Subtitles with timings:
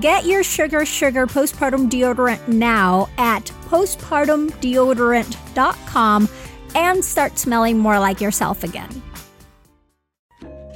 [0.00, 6.28] Get your Sugar Sugar postpartum deodorant now at postpartumdeodorant.com
[6.74, 9.02] and start smelling more like yourself again.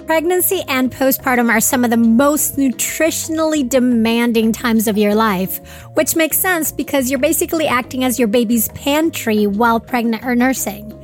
[0.07, 5.61] Pregnancy and postpartum are some of the most nutritionally demanding times of your life,
[5.95, 10.97] which makes sense because you're basically acting as your baby's pantry while pregnant or nursing.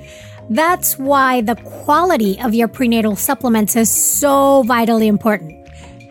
[0.48, 5.66] That's why the quality of your prenatal supplements is so vitally important.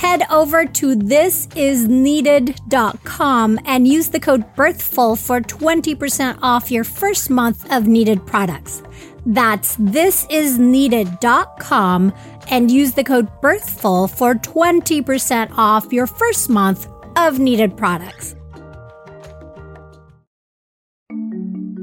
[0.00, 7.70] head over to thisisneeded.com and use the code BIRTHFUL for 20% off your first month
[7.70, 8.82] of needed products.
[9.26, 12.14] That's thisisneeded.com
[12.48, 18.34] and use the code BIRTHFUL for 20% off your first month of needed products.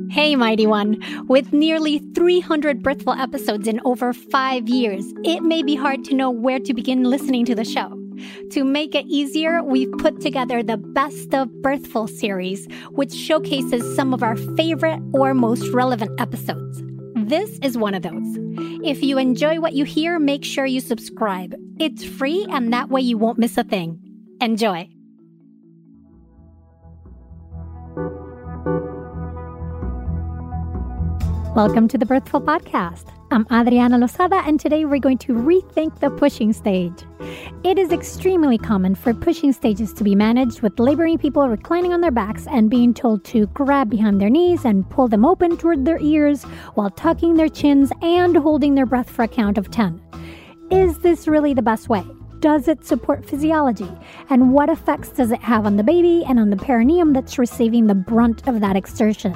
[0.09, 0.97] Hey, Mighty One.
[1.27, 6.31] With nearly 300 Birthful episodes in over five years, it may be hard to know
[6.31, 8.06] where to begin listening to the show.
[8.51, 14.13] To make it easier, we've put together the Best of Birthful series, which showcases some
[14.13, 16.81] of our favorite or most relevant episodes.
[17.15, 18.37] This is one of those.
[18.83, 21.55] If you enjoy what you hear, make sure you subscribe.
[21.79, 23.99] It's free, and that way you won't miss a thing.
[24.39, 24.89] Enjoy.
[31.57, 33.05] Welcome to the Birthful Podcast.
[33.31, 36.93] I'm Adriana Lozada, and today we're going to rethink the pushing stage.
[37.63, 42.01] It is extremely common for pushing stages to be managed with laboring people reclining on
[42.01, 45.83] their backs and being told to grab behind their knees and pull them open toward
[45.83, 46.43] their ears
[46.75, 49.99] while tucking their chins and holding their breath for a count of 10.
[50.69, 52.05] Is this really the best way?
[52.39, 53.89] Does it support physiology?
[54.29, 57.87] And what effects does it have on the baby and on the perineum that's receiving
[57.87, 59.35] the brunt of that exertion?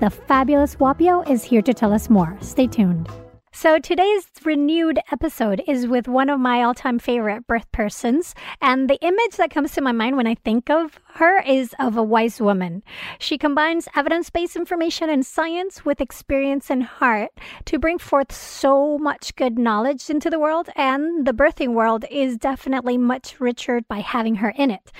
[0.00, 2.36] The fabulous Whapio is here to tell us more.
[2.40, 3.08] Stay tuned.
[3.54, 8.98] So today's renewed episode is with one of my all-time favorite birth persons, and the
[9.02, 12.40] image that comes to my mind when I think of her is of a wise
[12.40, 12.82] woman.
[13.18, 17.30] She combines evidence-based information and science with experience and heart
[17.66, 22.38] to bring forth so much good knowledge into the world, and the birthing world is
[22.38, 24.90] definitely much richer by having her in it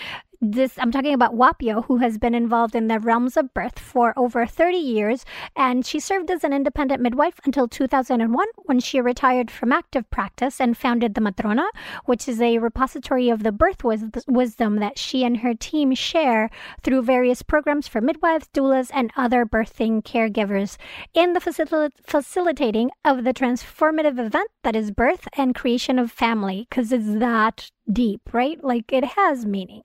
[0.42, 4.12] this I'm talking about Whapio, who has been involved in the realms of birth for
[4.16, 5.24] over 30 years,
[5.54, 10.60] and she served as an independent midwife until 2001 when she retired from active practice
[10.60, 11.66] and founded the Matrona,
[12.06, 16.50] which is a repository of the birth wis- wisdom that she and her team share
[16.82, 20.76] through various programs for midwives, doulas, and other birthing caregivers
[21.14, 26.66] in the facil- facilitating of the transformative event that is birth and creation of family,
[26.68, 28.62] because it's that deep, right?
[28.64, 29.82] Like it has meaning.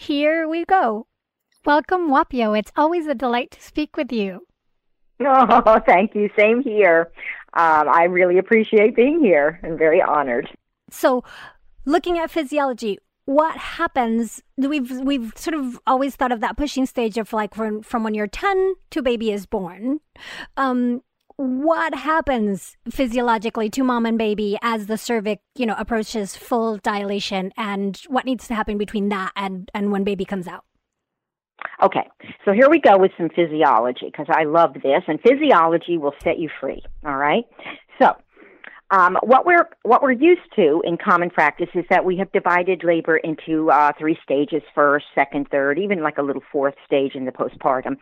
[0.00, 1.06] Here we go.
[1.66, 2.58] Welcome, Whapio.
[2.58, 4.46] It's always a delight to speak with you.
[5.22, 6.30] Oh, thank you.
[6.38, 7.12] Same here.
[7.52, 10.48] Um, I really appreciate being here and very honored.
[10.90, 11.22] So,
[11.84, 14.42] looking at physiology, what happens?
[14.56, 18.14] We've we've sort of always thought of that pushing stage of like from from when
[18.14, 20.00] you're ten to baby is born.
[20.56, 21.02] Um,
[21.40, 27.50] what happens physiologically to mom and baby as the cervix, you know, approaches full dilation
[27.56, 30.64] and what needs to happen between that and, and when baby comes out?
[31.82, 32.06] Okay,
[32.44, 36.38] so here we go with some physiology because I love this, and physiology will set
[36.38, 36.82] you free.
[37.06, 37.44] All right,
[38.00, 38.16] so
[38.90, 42.82] um, what we're what we're used to in common practice is that we have divided
[42.82, 47.24] labor into uh, three stages: first, second, third, even like a little fourth stage in
[47.24, 47.96] the postpartum.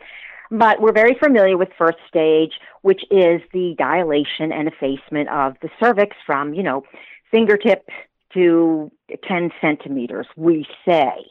[0.50, 2.52] But we're very familiar with first stage,
[2.82, 6.84] which is the dilation and effacement of the cervix from, you know,
[7.30, 7.88] fingertip
[8.34, 8.90] to
[9.26, 11.26] 10 centimeters, we say.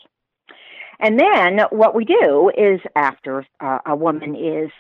[1.00, 4.72] And then what we do is after uh, a woman is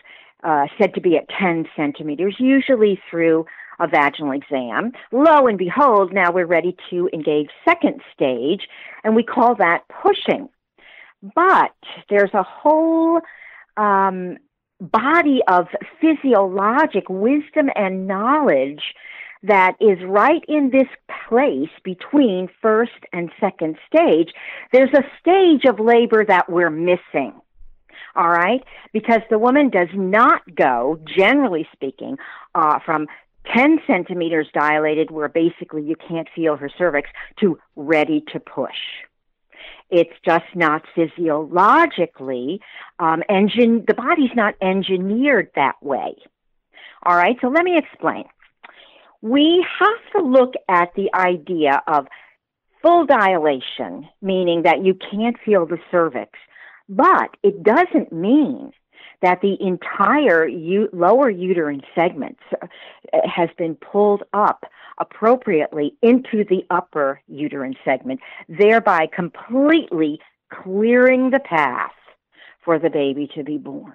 [0.44, 3.45] uh, said to be at 10 centimeters, usually through
[3.80, 8.68] a vaginal exam, lo and behold, now we're ready to engage second stage,
[9.04, 10.50] and we call that pushing.
[11.36, 11.74] But
[12.10, 13.22] there's a whole
[13.77, 14.38] um,
[14.79, 15.68] body of
[16.01, 18.81] physiologic wisdom and knowledge
[19.44, 20.88] that is right in this
[21.27, 24.29] place between first and second stage.
[24.71, 27.33] There's a stage of labor that we're missing.
[28.15, 28.63] All right?
[28.94, 32.18] Because the woman does not go, generally speaking,
[32.56, 33.06] uh, from
[33.56, 37.09] 10 centimeters dilated, where basically you can't feel her cervix,
[37.39, 38.75] to ready to push.
[39.89, 42.61] It's just not physiologically
[42.99, 43.85] um, engine.
[43.87, 46.15] The body's not engineered that way.
[47.03, 47.37] All right.
[47.41, 48.25] So let me explain.
[49.21, 52.07] We have to look at the idea of
[52.81, 56.31] full dilation, meaning that you can't feel the cervix,
[56.87, 58.71] but it doesn't mean
[59.21, 62.67] that the entire u- lower uterine segment uh,
[63.25, 64.65] has been pulled up
[64.99, 70.19] appropriately into the upper uterine segment, thereby completely
[70.51, 71.91] clearing the path
[72.63, 73.94] for the baby to be born.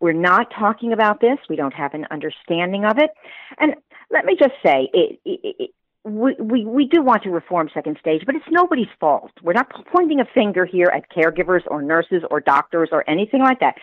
[0.00, 1.38] We're not talking about this.
[1.48, 3.10] We don't have an understanding of it.
[3.58, 3.74] And
[4.10, 5.70] let me just say, it, it, it,
[6.04, 9.30] we, we, we do want to reform second stage, but it's nobody's fault.
[9.42, 13.60] We're not pointing a finger here at caregivers or nurses or doctors or anything like
[13.60, 13.76] that.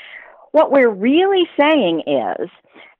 [0.51, 2.49] What we're really saying is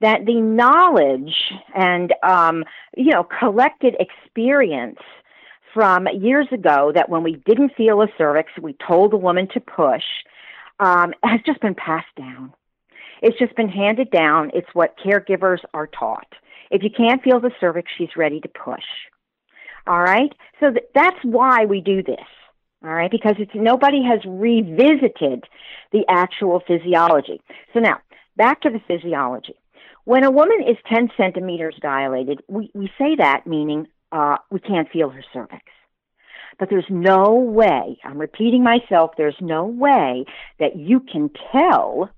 [0.02, 1.34] that the knowledge
[1.76, 2.64] and um,
[2.96, 5.00] you know collected experience
[5.74, 9.60] from years ago that when we didn't feel a cervix, we told the woman to
[9.60, 10.04] push,
[10.80, 12.54] um, has just been passed down.
[13.22, 14.52] It's just been handed down.
[14.54, 16.28] It's what caregivers are taught.
[16.72, 18.84] If you can't feel the cervix, she's ready to push.
[19.88, 20.34] All right?
[20.60, 22.18] So th- that's why we do this.
[22.84, 23.12] All right?
[23.12, 25.44] Because it's nobody has revisited
[25.92, 27.42] the actual physiology.
[27.74, 27.98] So now,
[28.38, 29.56] back to the physiology.
[30.06, 34.90] When a woman is 10 centimeters dilated, we, we say that meaning uh, we can't
[34.90, 35.64] feel her cervix.
[36.58, 40.26] But there's no way, I'm repeating myself, there's no way
[40.60, 42.10] that you can tell,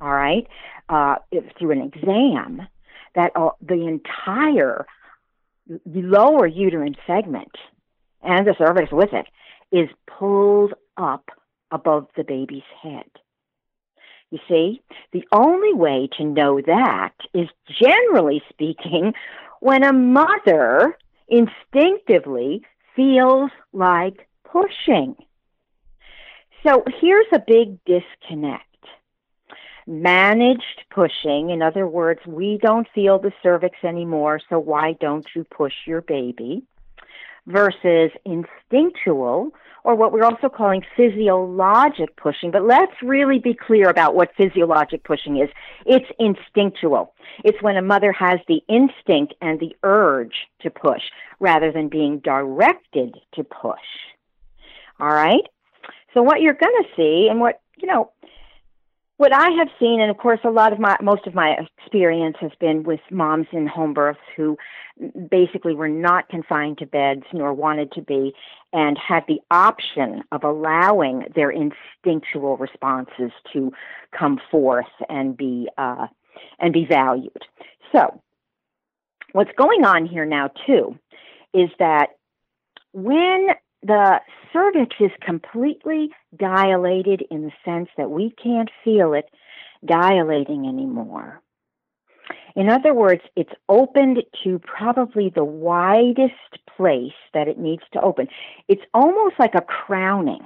[0.00, 0.46] all right,
[0.88, 2.62] uh, if, through an exam,
[3.14, 4.86] that uh, the entire
[5.86, 7.52] lower uterine segment
[8.22, 9.26] and the cervix with it
[9.72, 11.28] is pulled up
[11.70, 13.10] above the baby's head.
[14.30, 14.82] You see,
[15.12, 17.48] the only way to know that is
[17.80, 19.14] generally speaking
[19.60, 20.96] when a mother
[21.28, 22.62] instinctively
[22.94, 25.16] feels like pushing.
[26.66, 28.64] So here's a big disconnect.
[29.86, 35.44] Managed pushing, in other words, we don't feel the cervix anymore, so why don't you
[35.44, 36.64] push your baby?
[37.48, 39.50] Versus instinctual,
[39.82, 42.50] or what we're also calling physiologic pushing.
[42.50, 45.48] But let's really be clear about what physiologic pushing is.
[45.86, 47.14] It's instinctual.
[47.42, 51.02] It's when a mother has the instinct and the urge to push
[51.40, 53.78] rather than being directed to push.
[55.00, 55.44] All right?
[56.12, 58.10] So what you're going to see and what, you know,
[59.18, 62.36] what I have seen, and of course, a lot of my, most of my experience
[62.40, 64.56] has been with moms in home births who
[65.28, 68.32] basically were not confined to beds nor wanted to be,
[68.72, 73.72] and had the option of allowing their instinctual responses to
[74.16, 76.06] come forth and be uh,
[76.60, 77.42] and be valued.
[77.90, 78.22] So,
[79.32, 80.96] what's going on here now too
[81.52, 82.10] is that
[82.92, 83.48] when
[83.82, 84.20] the
[84.52, 89.26] cervix is completely dilated in the sense that we can't feel it
[89.84, 91.40] dilating anymore.
[92.56, 96.32] In other words, it's opened to probably the widest
[96.76, 98.26] place that it needs to open.
[98.66, 100.44] It's almost like a crowning.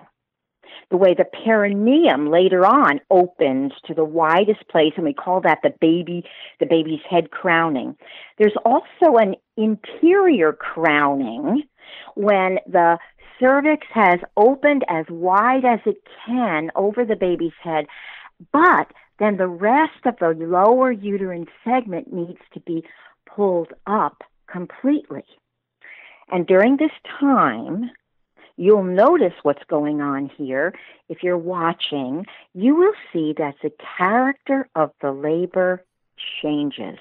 [0.90, 5.60] The way the perineum later on opens to the widest place, and we call that
[5.62, 6.24] the baby,
[6.60, 7.96] the baby's head crowning.
[8.38, 11.62] There's also an interior crowning
[12.14, 12.98] when the
[13.42, 17.87] cervix has opened as wide as it can over the baby's head,
[18.52, 18.87] but
[19.18, 22.84] then the rest of the lower uterine segment needs to be
[23.26, 25.25] pulled up completely.
[26.30, 27.90] And during this time,
[28.56, 30.72] you'll notice what's going on here.
[31.08, 35.84] If you're watching, you will see that the character of the labor
[36.40, 36.99] changes.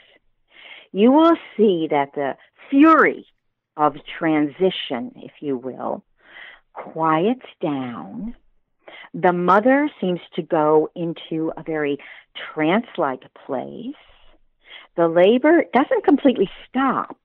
[0.92, 2.36] You will see that the
[2.70, 3.28] fury
[3.78, 6.04] of transition, if you will,
[6.74, 8.36] quiets down.
[9.14, 11.98] The mother seems to go into a very
[12.54, 13.96] trance like place.
[14.96, 17.18] The labor doesn't completely stop.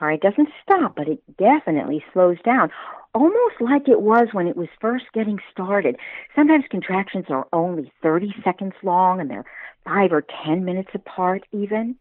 [0.00, 2.70] All right, doesn't stop, but it definitely slows down,
[3.14, 5.96] almost like it was when it was first getting started.
[6.34, 9.44] Sometimes contractions are only 30 seconds long and they're
[9.84, 11.96] five or 10 minutes apart, even.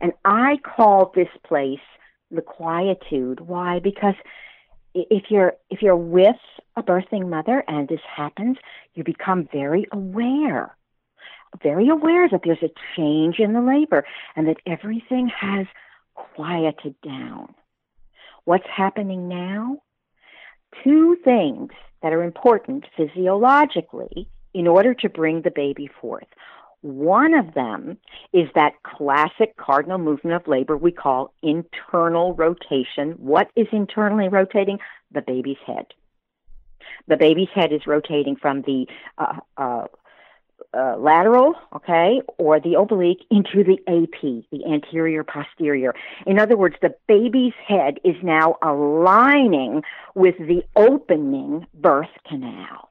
[0.00, 1.78] And I call this place
[2.30, 3.40] the quietude.
[3.40, 3.78] Why?
[3.78, 4.14] Because
[4.94, 6.36] if you're if you're with
[6.76, 8.56] a birthing mother and this happens,
[8.94, 10.76] you become very aware,
[11.62, 14.04] very aware that there's a change in the labor
[14.36, 15.66] and that everything has
[16.14, 17.54] quieted down.
[18.44, 19.78] What's happening now?
[20.82, 21.70] Two things
[22.02, 26.26] that are important physiologically in order to bring the baby forth.
[26.84, 27.96] One of them
[28.34, 33.12] is that classic cardinal movement of labor we call internal rotation.
[33.12, 34.80] What is internally rotating?
[35.10, 35.86] The baby's head.
[37.08, 38.86] The baby's head is rotating from the
[39.16, 39.84] uh, uh,
[40.74, 45.94] uh, lateral, okay, or the oblique into the AP, the anterior posterior.
[46.26, 52.90] In other words, the baby's head is now aligning with the opening birth canal.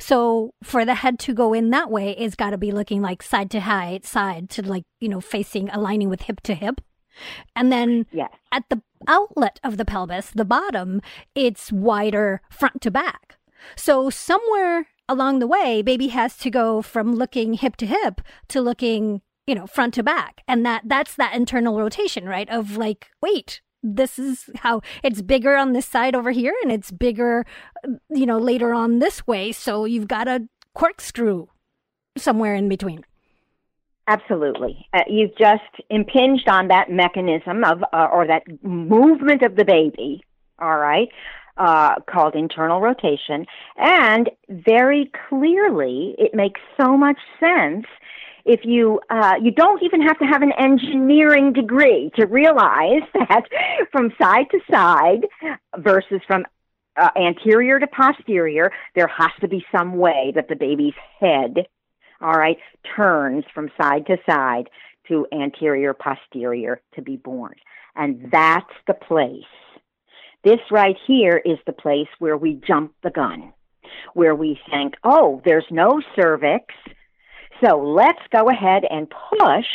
[0.00, 3.23] So for the head to go in that way, it's got to be looking like
[3.23, 6.81] side to height, side to like, you know, facing, aligning with hip to hip.
[7.55, 8.31] And then yes.
[8.53, 11.01] at the outlet of the pelvis, the bottom,
[11.35, 13.37] it's wider front to back.
[13.77, 18.61] So somewhere along the way, baby has to go from looking hip to hip to
[18.61, 20.43] looking, you know, front to back.
[20.47, 22.49] And that that's that internal rotation, right?
[22.49, 26.91] Of like, wait, this is how it's bigger on this side over here and it's
[26.91, 27.45] bigger,
[28.11, 29.53] you know, later on this way.
[29.53, 31.47] So you've got a corkscrew
[32.17, 33.04] somewhere in between.
[34.08, 34.88] Absolutely.
[34.94, 40.25] Uh, you've just impinged on that mechanism of, uh, or that movement of the baby,
[40.58, 41.08] all right,
[41.58, 43.44] uh, called internal rotation.
[43.76, 47.84] And very clearly, it makes so much sense
[48.47, 53.42] if you uh, you don't even have to have an engineering degree to realize that
[53.92, 55.26] from side to side
[55.76, 56.47] versus from
[56.97, 61.66] uh, anterior to posterior, there has to be some way that the baby's head,
[62.21, 62.59] all right,
[62.97, 64.69] turns from side to side
[65.09, 67.54] to anterior posterior to be born,
[67.97, 69.45] and that's the place.
[70.45, 73.52] This right here is the place where we jump the gun,
[74.15, 76.75] where we think, oh, there's no cervix,
[77.65, 79.67] so let's go ahead and push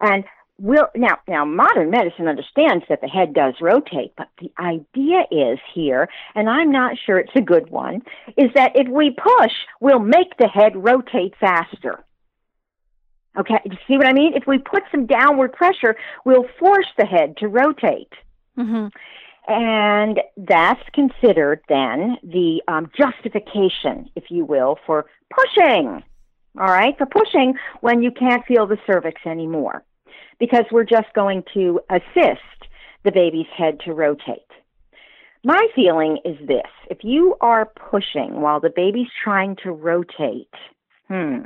[0.00, 0.24] and
[0.58, 5.58] we'll now now modern medicine understands that the head does rotate but the idea is
[5.74, 8.00] here and i'm not sure it's a good one
[8.36, 12.04] is that if we push we'll make the head rotate faster
[13.36, 17.06] okay you see what i mean if we put some downward pressure we'll force the
[17.06, 18.12] head to rotate
[18.56, 18.86] mm-hmm.
[19.46, 26.02] And that's considered then the um, justification, if you will, for pushing.
[26.58, 29.84] All right, for pushing when you can't feel the cervix anymore,
[30.38, 32.40] because we're just going to assist
[33.04, 34.50] the baby's head to rotate.
[35.44, 40.48] My feeling is this if you are pushing while the baby's trying to rotate,
[41.08, 41.40] hmm,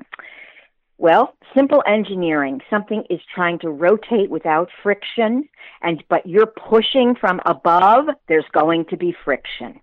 [0.99, 2.61] well, simple engineering.
[2.69, 5.49] Something is trying to rotate without friction,
[5.81, 9.81] and but you're pushing from above, there's going to be friction.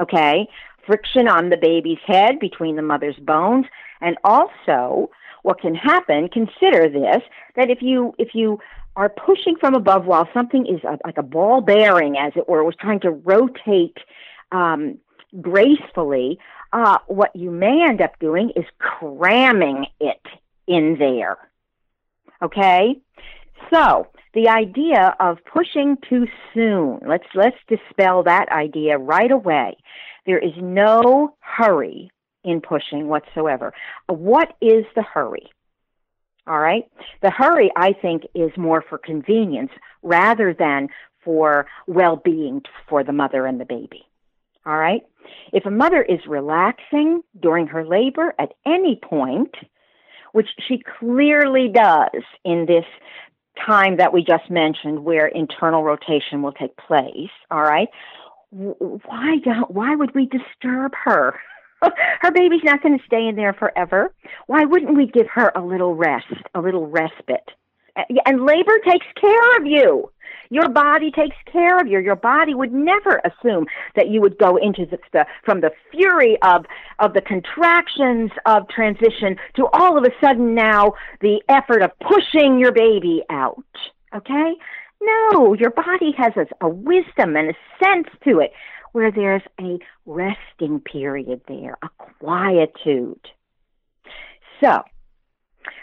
[0.00, 0.48] Okay?
[0.86, 3.66] Friction on the baby's head between the mother's bones,
[4.00, 5.10] and also
[5.42, 7.22] what can happen, consider this,
[7.56, 8.58] that if you if you
[8.96, 12.62] are pushing from above while something is a, like a ball bearing, as it were,
[12.62, 13.96] was trying to rotate
[14.52, 14.98] um,
[15.40, 16.38] gracefully,
[16.72, 20.20] uh, what you may end up doing is cramming it
[20.66, 21.38] in there.
[22.42, 23.00] Okay?
[23.72, 29.76] So, the idea of pushing too soon, let's, let's dispel that idea right away.
[30.26, 32.10] There is no hurry
[32.44, 33.72] in pushing whatsoever.
[34.08, 35.50] What is the hurry?
[36.46, 36.84] All right?
[37.22, 39.70] The hurry, I think, is more for convenience
[40.02, 40.88] rather than
[41.24, 44.04] for well being for the mother and the baby.
[44.66, 45.02] All right?
[45.52, 49.54] If a mother is relaxing during her labor at any point,
[50.32, 52.84] which she clearly does in this
[53.66, 57.88] time that we just mentioned where internal rotation will take place, all right,
[58.50, 61.38] why don't why would we disturb her?
[62.20, 64.14] Her baby's not going to stay in there forever.
[64.46, 67.50] Why wouldn't we give her a little rest, a little respite?
[68.24, 70.10] And labor takes care of you.
[70.50, 71.98] Your body takes care of you.
[71.98, 73.66] Your body would never assume
[73.96, 76.66] that you would go into the, the from the fury of
[76.98, 80.92] of the contractions of transition to all of a sudden now
[81.22, 83.64] the effort of pushing your baby out.
[84.14, 84.52] Okay?
[85.00, 88.52] No, your body has a, a wisdom and a sense to it
[88.92, 91.88] where there's a resting period there, a
[92.20, 93.28] quietude.
[94.62, 94.82] So,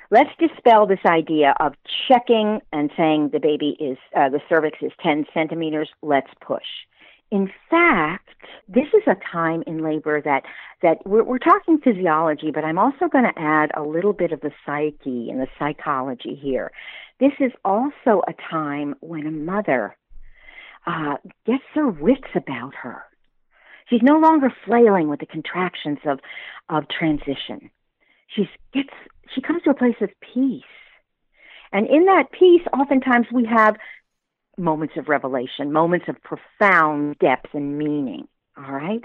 [0.09, 1.73] let's dispel this idea of
[2.07, 6.63] checking and saying the baby is, uh, the cervix is 10 centimeters, let's push.
[7.31, 8.29] In fact,
[8.67, 10.43] this is a time in labor that,
[10.81, 14.41] that we're, we're talking physiology, but I'm also going to add a little bit of
[14.41, 16.71] the psyche and the psychology here.
[17.19, 19.95] This is also a time when a mother
[20.85, 21.15] uh,
[21.45, 23.03] gets her wits about her.
[23.89, 26.19] She's no longer flailing with the contractions of,
[26.69, 27.71] of transition.
[28.27, 28.89] She gets,
[29.33, 30.63] she comes to a place of peace.
[31.71, 33.77] And in that peace, oftentimes we have
[34.57, 38.27] moments of revelation, moments of profound depth and meaning.
[38.57, 39.03] All right?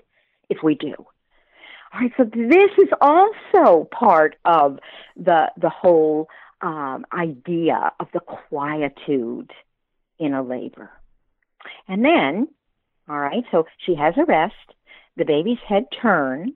[0.50, 0.94] If we do.
[0.98, 4.80] All right, so this is also part of
[5.16, 6.28] the the whole
[6.60, 9.52] um, idea of the quietude
[10.18, 10.90] in a labor.
[11.88, 12.48] And then,
[13.08, 14.54] all right, so she has a rest,
[15.16, 16.54] the baby's head turns,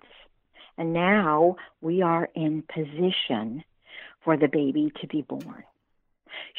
[0.77, 3.65] and now we are in position
[4.25, 5.65] for the baby to be born.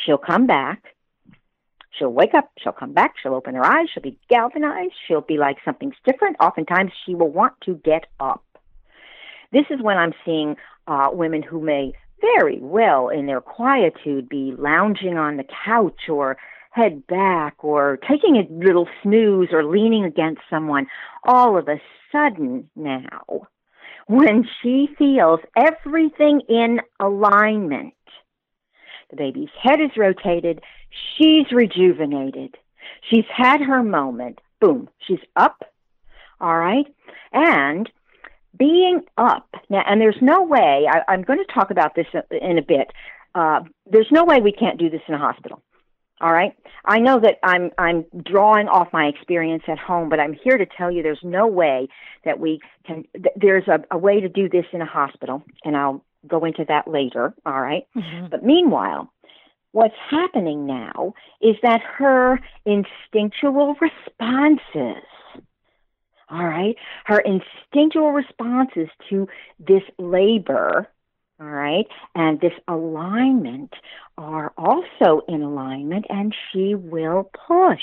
[0.06, 0.84] She'll come back.
[1.98, 2.52] She'll wake up.
[2.62, 3.16] She'll come back.
[3.22, 3.88] She'll open her eyes.
[3.94, 4.94] She'll be galvanized.
[5.08, 6.38] She'll be like something's different.
[6.40, 8.44] Oftentimes, she will want to get up.
[9.52, 10.56] This is when I'm seeing
[10.88, 16.38] uh, women who may very well, in their quietude, be lounging on the couch or
[16.70, 20.88] head back or taking a little snooze or leaning against someone,
[21.24, 23.48] all of a sudden now,
[24.08, 27.94] when she feels everything in alignment,
[29.10, 30.62] the baby's head is rotated,
[31.18, 32.58] she's rejuvenated,
[33.10, 35.64] she's had her moment, boom, she's up,
[36.40, 36.86] all right,
[37.34, 37.90] and
[38.58, 42.58] being up now, and there's no way I, am going to talk about this in
[42.58, 42.92] a bit.
[43.36, 45.62] Uh, there's no way we can't do this in a hospital.
[46.22, 46.54] All right.
[46.84, 50.66] I know that I'm I'm drawing off my experience at home, but I'm here to
[50.66, 51.88] tell you there's no way
[52.26, 53.06] that we can.
[53.14, 56.66] Th- there's a, a way to do this in a hospital, and I'll go into
[56.68, 57.34] that later.
[57.46, 57.84] All right?
[57.96, 58.28] mm-hmm.
[58.30, 59.14] But meanwhile,
[59.72, 65.04] what's happening now is that her instinctual responses.
[66.32, 69.28] All right, her instinctual responses to
[69.58, 70.88] this labor
[71.40, 73.74] all right, and this alignment
[74.18, 77.80] are also in alignment, and she will push.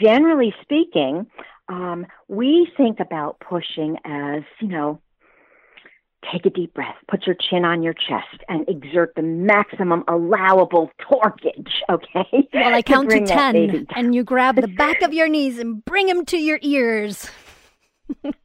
[0.00, 1.26] Generally speaking,
[1.68, 5.00] um, we think about pushing as, you know,
[6.32, 10.90] take a deep breath, put your chin on your chest, and exert the maximum allowable
[11.00, 12.48] torquage, okay?
[12.52, 15.84] Well, I count to, to 10, and you grab the back of your knees and
[15.84, 17.28] bring them to your ears.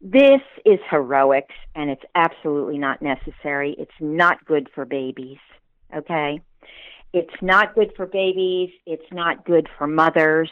[0.00, 3.74] This is heroics and it's absolutely not necessary.
[3.78, 5.38] It's not good for babies.
[5.94, 6.40] Okay?
[7.12, 8.70] It's not good for babies.
[8.86, 10.50] It's not good for mothers.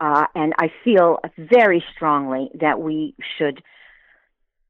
[0.00, 3.62] Uh, and I feel very strongly that we should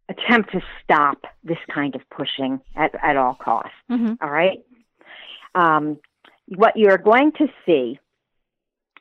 [0.09, 3.70] attempt to stop this kind of pushing at, at all costs.
[3.90, 4.14] Mm-hmm.
[4.20, 4.62] All right?
[5.55, 5.98] Um,
[6.48, 7.98] what you're going to see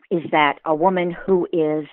[0.09, 1.87] is that a woman who is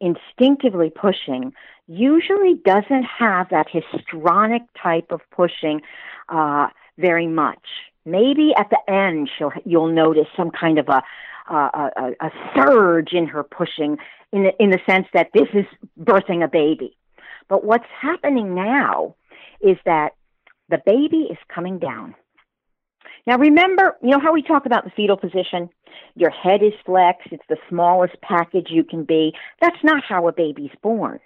[0.00, 1.52] instinctively pushing
[1.86, 5.80] usually doesn't have that histrionic type of pushing
[6.28, 7.66] uh, very much.
[8.04, 11.02] Maybe at the end she'll you'll notice some kind of a
[11.48, 13.98] a, a, surge in her pushing
[14.32, 15.64] in the, in the sense that this is
[16.00, 16.96] birthing a baby.
[17.48, 19.14] But what's happening now
[19.60, 20.14] is that
[20.68, 22.14] the baby is coming down.
[23.26, 25.68] Now remember, you know how we talk about the fetal position?
[26.14, 29.32] Your head is flexed, it's the smallest package you can be.
[29.60, 31.20] That's not how a baby's born.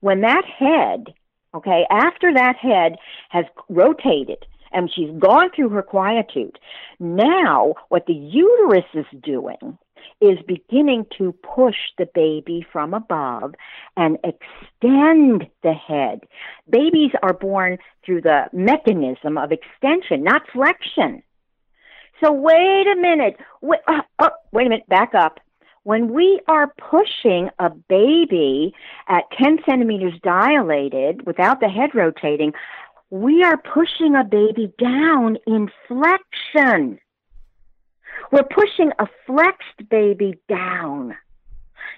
[0.00, 1.14] When that head,
[1.54, 2.96] okay, after that head
[3.30, 6.58] has rotated and she's gone through her quietude,
[6.98, 9.78] now what the uterus is doing
[10.20, 13.54] is beginning to push the baby from above
[13.96, 16.20] and extend the head.
[16.68, 21.22] Babies are born through the mechanism of extension, not flexion.
[22.22, 23.36] So wait a minute.
[23.60, 24.88] Wait, uh, uh, wait a minute.
[24.88, 25.40] Back up.
[25.82, 28.72] When we are pushing a baby
[29.06, 32.54] at 10 centimeters dilated without the head rotating,
[33.10, 36.98] we are pushing a baby down in flexion.
[38.30, 41.16] We're pushing a flexed baby down.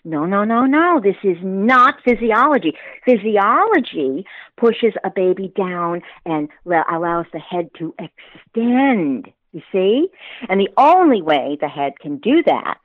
[0.04, 1.00] No, no, no, no.
[1.02, 2.74] This is not physiology.
[3.04, 4.24] Physiology
[4.56, 9.32] pushes a baby down and allows the head to extend.
[9.52, 10.08] You see?
[10.48, 12.78] And the only way the head can do that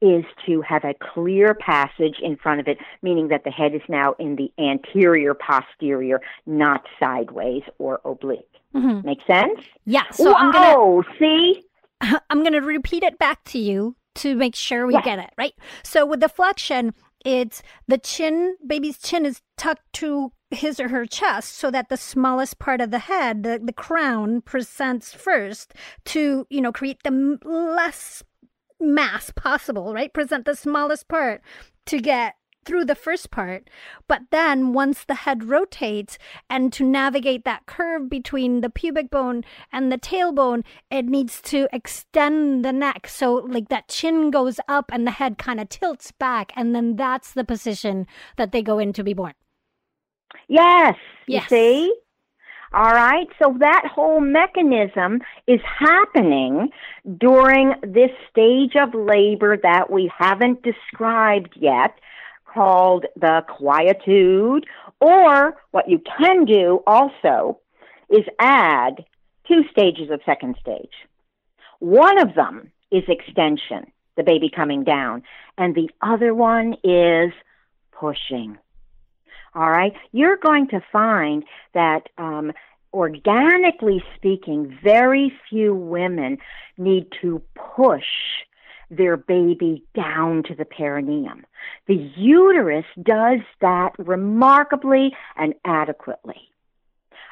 [0.00, 3.80] is to have a clear passage in front of it, meaning that the head is
[3.88, 8.40] now in the anterior posterior, not sideways or oblique.
[8.74, 9.06] Mm-hmm.
[9.06, 9.60] Make sense?
[9.86, 10.02] Yeah.
[10.10, 11.62] So Whoa, I'm gonna see.
[12.30, 15.54] I'm gonna repeat it back to you to make sure we get it right.
[15.82, 18.56] So with the flexion, it's the chin.
[18.66, 22.90] Baby's chin is tucked to his or her chest so that the smallest part of
[22.90, 25.74] the head, the, the crown, presents first
[26.06, 28.22] to you know create the less
[28.80, 30.12] mass possible, right?
[30.12, 31.40] Present the smallest part
[31.86, 33.68] to get through the first part.
[34.08, 39.44] But then once the head rotates and to navigate that curve between the pubic bone
[39.72, 43.06] and the tailbone, it needs to extend the neck.
[43.08, 46.52] So like that chin goes up and the head kind of tilts back.
[46.56, 49.34] And then that's the position that they go in to be born.
[50.48, 50.96] Yes.
[51.26, 51.50] yes.
[51.50, 51.94] You see?
[52.74, 53.28] All right.
[53.40, 56.70] So that whole mechanism is happening
[57.18, 61.94] during this stage of labor that we haven't described yet
[62.54, 64.64] called the quietude.
[65.00, 67.58] Or what you can do also
[68.08, 69.04] is add
[69.48, 70.92] two stages of second stage.
[71.80, 75.22] One of them is extension, the baby coming down,
[75.58, 77.32] and the other one is
[77.92, 78.56] pushing.
[79.54, 79.92] All right.
[80.12, 82.52] You're going to find that, um,
[82.92, 86.38] organically speaking, very few women
[86.78, 88.04] need to push
[88.90, 91.44] their baby down to the perineum.
[91.86, 96.50] The uterus does that remarkably and adequately.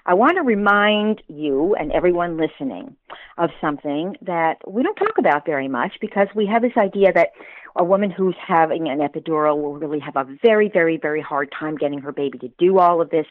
[0.04, 2.96] I want to remind you and everyone listening
[3.38, 7.28] of something that we don't talk about very much because we have this idea that
[7.76, 11.76] a woman who's having an epidural will really have a very, very, very hard time
[11.76, 13.26] getting her baby to do all of this.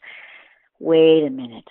[0.79, 1.67] Wait a minute.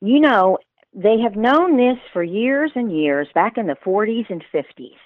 [0.00, 0.58] You know,
[0.94, 4.96] they have known this for years and years, back in the 40s and 50s,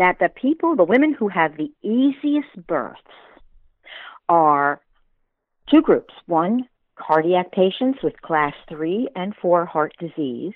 [0.00, 3.00] that the people, the women who have the easiest births,
[4.28, 4.80] are
[5.70, 6.14] two groups.
[6.26, 10.54] One, cardiac patients with class 3 and 4 heart disease,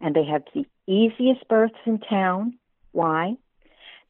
[0.00, 2.58] and they have the easiest births in town.
[2.92, 3.36] Why?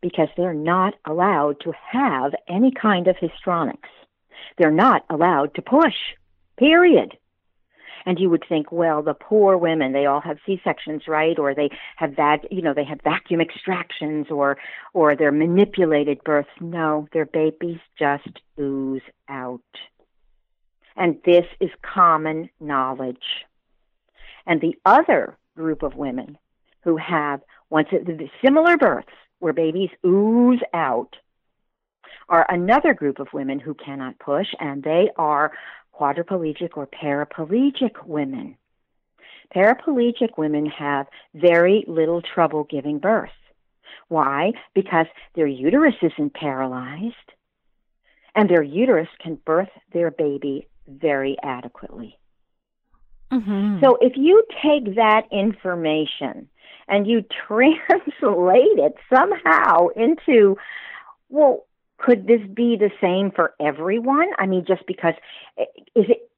[0.01, 3.89] because they're not allowed to have any kind of histrionics.
[4.57, 5.95] They're not allowed to push,
[6.59, 7.17] period.
[8.07, 11.39] And you would think, well, the poor women, they all have C-sections, right?
[11.39, 14.57] Or they have that, you know, they have vacuum extractions or,
[14.95, 16.49] or they're manipulated births.
[16.61, 19.61] No, their babies just ooze out.
[20.97, 23.47] And this is common knowledge.
[24.47, 26.39] And the other group of women
[26.83, 27.89] who have once
[28.45, 31.17] similar births, where babies ooze out
[32.29, 35.53] are another group of women who cannot push, and they are
[35.99, 38.57] quadriplegic or paraplegic women.
[39.55, 43.31] Paraplegic women have very little trouble giving birth.
[44.09, 44.53] Why?
[44.75, 47.15] Because their uterus isn't paralyzed,
[48.35, 52.19] and their uterus can birth their baby very adequately.
[53.33, 53.85] Mm-hmm.
[53.85, 56.49] So if you take that information
[56.89, 60.57] and you translate it somehow into,
[61.29, 61.67] well,
[61.99, 64.29] could this be the same for everyone?
[64.39, 65.15] I mean, just because,
[65.59, 66.31] eh, is it,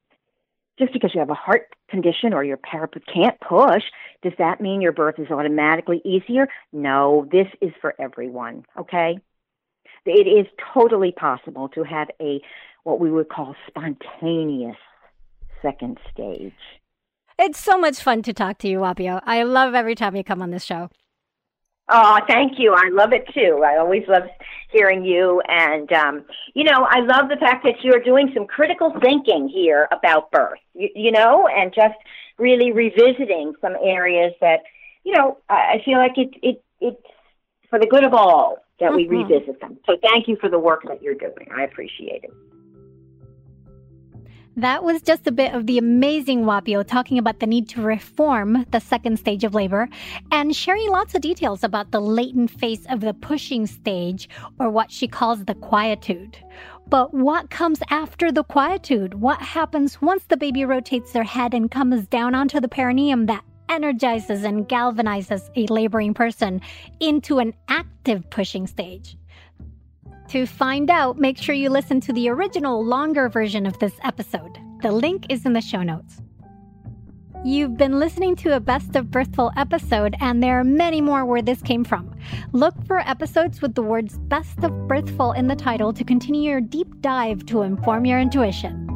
[0.79, 3.83] just because you have a heart condition or your parapet can't push,
[4.23, 6.47] does that mean your birth is automatically easier?
[6.73, 9.19] No, this is for everyone, okay?
[10.05, 12.41] It is totally possible to have a,
[12.83, 14.77] what we would call spontaneous
[15.61, 16.53] second stage.
[17.37, 19.21] It's so much fun to talk to you, Whapio.
[19.25, 20.89] I love every time you come on this show.
[21.93, 22.73] Oh, thank you.
[22.73, 23.63] I love it too.
[23.65, 24.23] I always love
[24.71, 25.41] hearing you.
[25.47, 29.89] And, um, you know, I love the fact that you're doing some critical thinking here
[29.91, 31.95] about birth, you, you know, and just
[32.37, 34.61] really revisiting some areas that,
[35.03, 37.05] you know, I, feel like it, it, it's
[37.69, 39.29] for the good of all that we mm-hmm.
[39.29, 39.77] revisit them.
[39.85, 41.49] So thank you for the work that you're doing.
[41.53, 42.31] I appreciate it.
[44.57, 48.65] That was just a bit of the amazing Whapio talking about the need to reform
[48.71, 49.87] the second stage of labor
[50.29, 54.27] and sharing lots of details about the latent phase of the pushing stage,
[54.59, 56.37] or what she calls the quietude.
[56.89, 59.13] But what comes after the quietude?
[59.13, 63.45] What happens once the baby rotates their head and comes down onto the perineum that
[63.69, 66.59] energizes and galvanizes a laboring person
[66.99, 69.15] into an active pushing stage?
[70.31, 74.57] To find out, make sure you listen to the original longer version of this episode.
[74.81, 76.21] The link is in the show notes.
[77.43, 81.41] You've been listening to a Best of Birthful episode, and there are many more where
[81.41, 82.15] this came from.
[82.53, 86.61] Look for episodes with the words Best of Birthful in the title to continue your
[86.61, 88.87] deep dive to inform your intuition.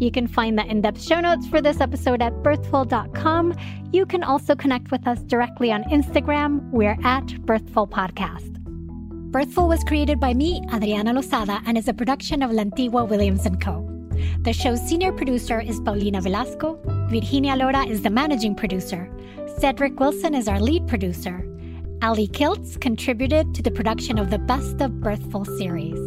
[0.00, 3.54] You can find the in depth show notes for this episode at birthful.com.
[3.92, 6.68] You can also connect with us directly on Instagram.
[6.72, 8.59] We're at Birthful Podcast.
[9.30, 13.60] Birthful was created by me, Adriana Lozada, and is a production of Lantigua Williams &
[13.60, 13.86] Co.
[14.42, 16.80] The show's senior producer is Paulina Velasco.
[17.08, 19.08] Virginia Lora is the managing producer.
[19.58, 21.46] Cedric Wilson is our lead producer.
[22.02, 26.00] Ali Kiltz contributed to the production of the Best of Birthful series.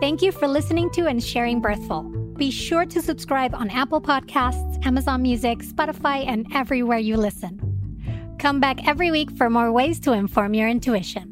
[0.00, 2.04] Thank you for listening to and sharing Birthful.
[2.38, 7.60] Be sure to subscribe on Apple Podcasts, Amazon Music, Spotify, and everywhere you listen.
[8.38, 11.31] Come back every week for more ways to inform your intuition.